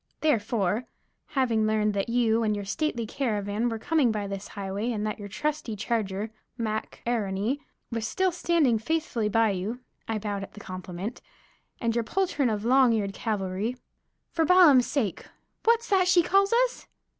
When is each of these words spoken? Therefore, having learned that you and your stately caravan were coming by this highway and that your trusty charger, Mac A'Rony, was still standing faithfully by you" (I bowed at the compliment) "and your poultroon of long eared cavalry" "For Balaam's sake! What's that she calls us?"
Therefore, 0.21 0.85
having 1.37 1.67
learned 1.67 1.93
that 1.93 2.09
you 2.09 2.41
and 2.41 2.55
your 2.55 2.65
stately 2.65 3.05
caravan 3.05 3.69
were 3.69 3.77
coming 3.77 4.11
by 4.11 4.25
this 4.25 4.47
highway 4.47 4.91
and 4.91 5.05
that 5.05 5.19
your 5.19 5.27
trusty 5.27 5.75
charger, 5.75 6.31
Mac 6.57 7.03
A'Rony, 7.05 7.59
was 7.91 8.07
still 8.07 8.31
standing 8.31 8.79
faithfully 8.79 9.29
by 9.29 9.51
you" 9.51 9.79
(I 10.07 10.17
bowed 10.17 10.41
at 10.41 10.53
the 10.53 10.59
compliment) 10.59 11.21
"and 11.79 11.93
your 11.93 12.03
poultroon 12.03 12.49
of 12.49 12.65
long 12.65 12.93
eared 12.93 13.13
cavalry" 13.13 13.77
"For 14.31 14.43
Balaam's 14.43 14.87
sake! 14.87 15.27
What's 15.65 15.87
that 15.89 16.07
she 16.07 16.23
calls 16.23 16.51
us?" 16.51 16.87